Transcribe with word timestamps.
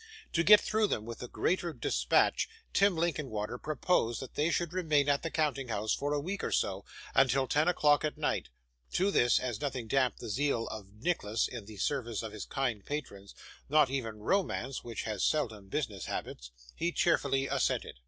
To 0.33 0.41
get 0.43 0.59
through 0.59 0.87
them 0.87 1.05
with 1.05 1.19
the 1.19 1.27
greater 1.27 1.73
dispatch, 1.73 2.49
Tim 2.73 2.95
Linkinwater 2.95 3.59
proposed 3.59 4.19
that 4.19 4.33
they 4.33 4.49
should 4.49 4.73
remain 4.73 5.07
at 5.07 5.21
the 5.21 5.29
counting 5.29 5.67
house, 5.67 5.93
for 5.93 6.11
a 6.11 6.19
week 6.19 6.43
or 6.43 6.51
so, 6.51 6.83
until 7.13 7.47
ten 7.47 7.67
o'clock 7.67 8.03
at 8.03 8.17
night; 8.17 8.49
to 8.93 9.11
this, 9.11 9.39
as 9.39 9.61
nothing 9.61 9.87
damped 9.87 10.17
the 10.17 10.27
zeal 10.27 10.65
of 10.69 10.91
Nicholas 10.91 11.47
in 11.47 11.65
the 11.65 11.77
service 11.77 12.23
of 12.23 12.31
his 12.33 12.45
kind 12.45 12.83
patrons 12.83 13.35
not 13.69 13.91
even 13.91 14.17
romance, 14.23 14.83
which 14.83 15.03
has 15.03 15.23
seldom 15.23 15.67
business 15.67 16.05
habits 16.05 16.49
he 16.73 16.91
cheerfully 16.91 17.45
assented. 17.45 17.99